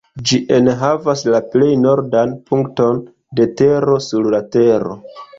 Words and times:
Ĝi 0.29 0.37
enhavas 0.55 1.19
la 1.33 1.41
plej 1.55 1.67
nordan 1.81 2.33
punkton 2.47 3.01
de 3.41 3.47
tero 3.61 3.99
sur 4.07 4.31
la 4.37 4.41
Tero. 4.57 4.97